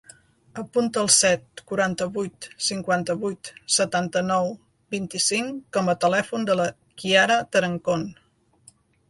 Apunta 0.59 1.01
el 1.01 1.09
set, 1.15 1.61
quaranta-vuit, 1.71 2.47
cinquanta-vuit, 2.67 3.51
setanta-nou, 3.75 4.49
vint-i-cinc 4.97 5.61
com 5.79 5.93
a 5.95 5.97
telèfon 6.09 6.49
de 6.51 6.57
la 6.63 6.67
Chiara 7.05 7.39
Tarancon. 7.53 8.09